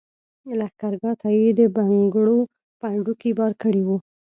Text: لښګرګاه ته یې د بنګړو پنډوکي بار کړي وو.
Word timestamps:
لښګرګاه 0.59 1.13
ته 1.21 1.29
یې 1.39 1.47
د 1.59 1.61
بنګړو 1.75 2.37
پنډوکي 2.79 3.31
بار 3.39 3.51
کړي 3.61 3.81
وو. 3.87 3.97